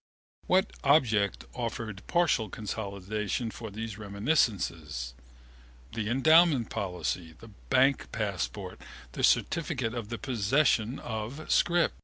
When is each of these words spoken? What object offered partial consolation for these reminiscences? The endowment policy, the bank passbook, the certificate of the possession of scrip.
What 0.47 0.73
object 0.83 1.45
offered 1.53 2.01
partial 2.07 2.49
consolation 2.49 3.51
for 3.51 3.69
these 3.69 3.99
reminiscences? 3.99 5.13
The 5.93 6.09
endowment 6.09 6.71
policy, 6.71 7.35
the 7.37 7.49
bank 7.69 8.11
passbook, 8.11 8.79
the 9.11 9.23
certificate 9.23 9.93
of 9.93 10.09
the 10.09 10.17
possession 10.17 10.97
of 10.97 11.51
scrip. 11.51 11.93